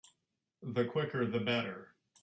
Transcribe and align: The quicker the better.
The 0.63 0.85
quicker 0.85 1.27
the 1.27 1.39
better. 1.41 1.93